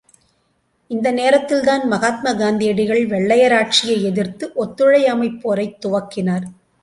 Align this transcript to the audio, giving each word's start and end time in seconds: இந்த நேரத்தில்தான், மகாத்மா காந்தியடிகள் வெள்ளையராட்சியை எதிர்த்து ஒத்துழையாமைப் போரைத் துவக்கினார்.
இந்த 0.91 1.11
நேரத்தில்தான், 1.11 1.87
மகாத்மா 1.87 2.31
காந்தியடிகள் 2.33 3.03
வெள்ளையராட்சியை 3.07 4.01
எதிர்த்து 4.01 4.51
ஒத்துழையாமைப் 4.55 5.39
போரைத் 5.43 5.77
துவக்கினார். 5.85 6.47